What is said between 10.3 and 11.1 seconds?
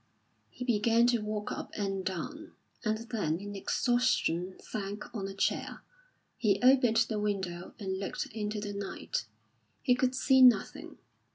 nothing.